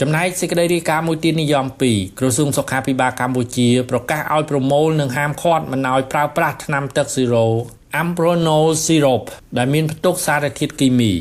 [0.00, 7.46] ចំណែកសេចក្តីរាយការណ៍មួយទៀតនិយម2ក្រសួងសុខាភិបាលកម្ពុជាប្រកាសឲ្យប្រមូលនិងហាមឃាត់មិនឲ្យប្រើប្រាស់ថ្នាំទឹកស៊ីរ៉ូ
[8.02, 9.24] Ambronol Syrup
[9.56, 11.12] ដែលមានផ្ទុកសារធាតុគីមី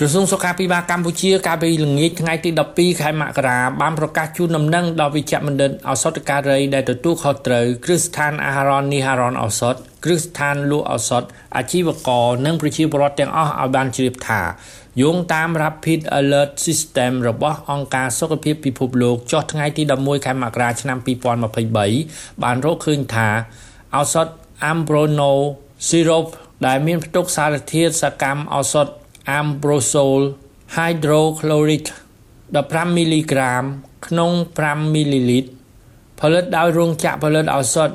[0.00, 9.74] ក្រសួងសុខាភិបាលកម្ពុជាកាលពីល្ងាចថ្ងៃទី12ខែមករាបានប្រកាសជូនដំណឹងដល់វិជ្ជបណ្ឌិតឱសថការីដែលទទួលខុសត្រូវគ្រឹះស្ថានអាហារនិហារឱសថ
[10.04, 11.22] គ្រឹះស្ថានលក់ឱសថ
[11.56, 14.40] អាជីវករនិងប្រជាពលរដ្ឋទាំងអស់ឲ្យបានជ្រាបថា
[15.02, 20.98] យោងតាម Rapid Alert System របស់អង្គការសុខភាពពិភពលោកចុះថ្ងៃទី11ខែមករាឆ្នាំ
[21.76, 23.28] 2023បានរកឃើញថា
[23.96, 24.26] ឱសថ
[24.70, 25.32] Ambrono
[25.88, 26.26] Syrup
[26.66, 28.88] ដែលមានផ្ទុកសារធាតុសកម្មឱសថ
[29.38, 30.22] Ambrosol
[30.76, 31.86] Hydrochloric
[32.54, 33.64] 15មីលីក្រាម
[34.06, 34.30] ក្នុង
[34.62, 35.50] 5មីលីលីត្រ
[36.20, 37.90] ផលិតដោយរោងចក្រផលិតឱសថ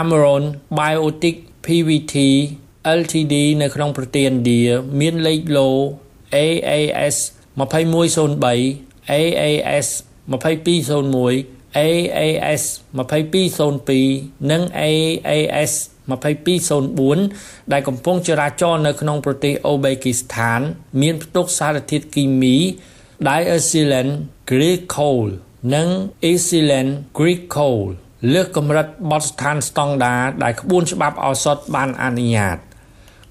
[0.00, 0.44] Amaron
[0.78, 2.14] Biotic PVT
[2.98, 4.62] Ltd នៅក្នុងប្រទេសឥណ្ឌា
[5.00, 5.68] មានលេខឡូ
[6.34, 7.16] AAS
[7.58, 9.88] 2103 AAS
[10.30, 11.56] 2201
[11.86, 12.62] AAS
[12.98, 15.72] 2202និង AAS
[16.10, 20.60] 2204ដែលកំពុងចរាចរនៅក្នុងប្រទេសអូបេគីស្ថាន
[21.02, 22.56] មានផ្ទុកសារធាតុគីមី
[23.26, 24.12] Diethylene
[24.48, 25.26] Glycol
[25.74, 25.88] និង
[26.30, 27.80] Ethylene Glycol
[28.32, 32.56] លើសកម្រិតបទដ្ឋានស្តង់ដារដែលក្បួនច្បាប់ឱសថបានអនុញ្ញាត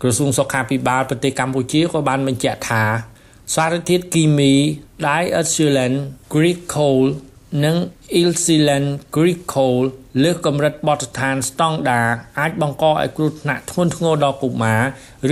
[0.01, 2.83] ក្រសួងសុខាភិបាលប្រទេសកម្ពុជាក៏បានបញ្ជាក់ថា
[3.55, 4.53] សារធាតុគីមី
[5.05, 5.97] Diethylene
[6.33, 6.99] Glycol
[7.63, 7.75] និង
[8.21, 9.77] Ethylene Glycol
[10.23, 14.81] លើសកម្រិតបទដ្ឋានស្តង់ដារអាចបង្កឲ្យគ្រោះថ្នាក់ធ្ងន់ធ្ងរដល់កុមារ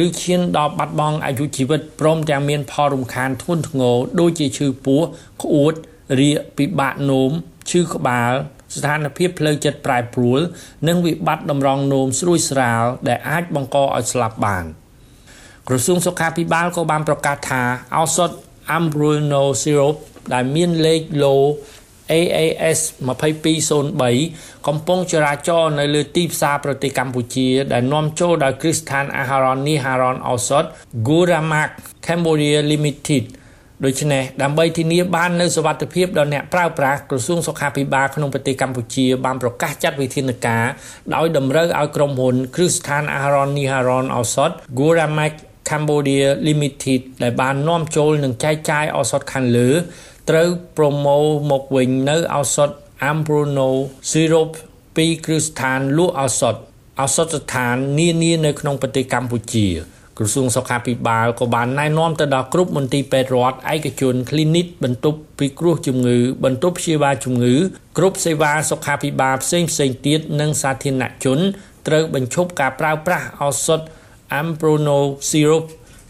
[0.03, 5.01] ឬឈានដល់បាត់បង់អាយុជីវិតព្រមទាំងមានផលរំខានធ្ងន់ធ្ងរដូចជាឈឺពោះ
[5.43, 5.73] ក្អួត
[6.19, 7.31] រាគពិបាកនោម
[7.69, 8.31] ឈឺក្បាល
[8.75, 10.39] ស្ថានភាពផ្លូវចិត្តប្រែប្រួល
[10.87, 14.65] និងវិបត្តិតម្រង់នោមស្រួយស្រាលដែលអាចបង្កឲ្យស្លាប់បាន
[15.67, 17.63] ក្រសួងសុខាភិបាលក៏បានប្រកាសថា
[17.97, 18.31] ឱសថ
[18.77, 19.97] Ambrono Syrup
[20.33, 21.35] ដែលមានលេខឡូ
[22.19, 22.79] AAS
[23.53, 30.63] 2203កំពុងចរាចរនៅលើទីផ្សារប្រទេសកម្ពុជា ដែលនាំចូលដោយគ្រឹះស្ថានអាហារនីហារនឱសថ
[31.07, 31.69] Guramak
[32.05, 33.25] Cambodia Limited
[33.85, 40.65] ដូច្នេះដើម្បីធានាបាននូវសុវត្ថិភាពដល់អ្នកប្រើប្រាស់ក្រសួងសុខាភិបាលក្នុងប្រទេសកម្ពុជាបានប្រកាសចាត់វិធានការ
[41.15, 45.33] ដោយតម្រូវឲ្យក្រុមហ៊ុនគ្រឹះស្ថានអាហារនីហារនឱសថ Guramak
[45.69, 49.69] Cambodia Limited ដែលបាននាំចូលនិងចែកចាយឱសថខាងលើ
[50.29, 52.69] ត្រូវប្រមូលមកវិញនៅឱសថ
[53.11, 53.69] Ambrono
[54.11, 54.51] Syrup
[54.97, 56.55] ពីគ្រឹះស្ថានលក់ឱសថ
[57.01, 59.67] ឱសថស្ថាននានានៅក្នុងប្រទេសកម្ពុជា
[60.17, 67.55] ក្រសួងសុខាភិបាលក៏បានណែនាំទៅដល់គ្រប់មន្ទីរពេទ្យរដ្ឋឯកជន clinic បន្ទប់ពិគ្រោះជំងឺ បន្ទប់ព្យាបាលជំងឺ
[67.97, 71.39] គ្រប់សេវាសុខាភិបាលផ្សេងផ្សេងទៀតនិងសាធារណជន
[71.87, 73.81] ត្រូវបញ្ឈប់ការប្រើប្រាស់ឱសថ
[74.41, 75.65] Ambrono Syrup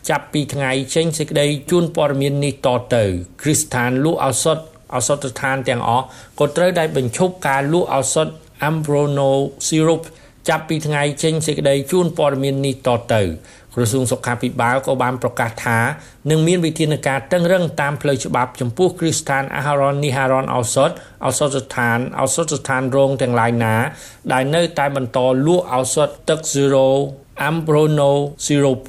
[0.10, 3.04] ចាប់ពីថ្ងៃចេញសេចក្តីជូនព័ត៌មាននេះតទៅ
[3.42, 4.58] គ្រីស្ថានលក់ឱសថ
[4.96, 6.06] ឱសថស្ថានទាំងអស់
[6.40, 8.28] ក៏ត្រូវតែបញ្ឈប់ការលក់ឱសថ
[8.70, 9.32] Ambrono
[9.68, 10.02] Syrup
[10.50, 13.22] ចាប់ពីថ្ងៃចេញសេចក្តីជូនព័ត៌មាននេះតទៅ
[13.76, 15.80] ក្រសួងសុខាភិបាលក៏បានប្រកាសថា
[16.30, 20.90] នឹងមានវិធានការតឹងរឹងតាមផ្លូវច្បាប់ចំពោះគ្រឹះស្ថានអាហារនិហារនឱសថ
[21.26, 23.76] ឱសថស្ថានឱសថស្ថានរោងទាំងឡាយណា
[24.34, 26.88] ដែលនៅតែបន្តលក់ឱសថទឹក Zero
[27.50, 28.12] Ambrono
[28.46, 28.82] Syrup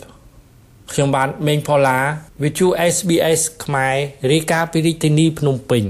[0.92, 1.98] ខ្ញុំបាទមេងផល្លា
[2.42, 3.96] Vichu SBS ខ្មែរ
[4.32, 5.84] រាយការណ៍ពីរាជធានីភ្នំពេញ